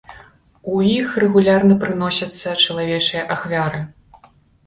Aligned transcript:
У 0.75 0.79
іх 0.99 1.09
рэгулярна 1.23 1.75
прыносяцца 1.83 2.55
чалавечыя 2.67 3.27
ахвяры. 3.35 3.83